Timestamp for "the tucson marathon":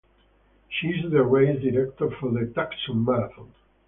2.31-3.53